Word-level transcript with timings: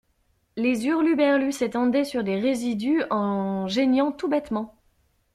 Les 0.55 0.87
hurluberlues 0.87 1.51
s'étendaient 1.51 2.05
sur 2.05 2.23
des 2.23 2.39
résidus 2.39 3.03
en 3.11 3.67
geignant 3.67 4.11
tout 4.11 4.27
bêtement. 4.27 4.75